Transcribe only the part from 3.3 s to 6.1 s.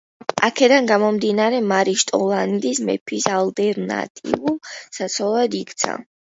ალტერნატიულ საცოლედ იქცა.